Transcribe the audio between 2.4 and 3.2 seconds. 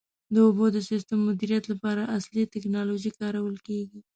ټکنالوژي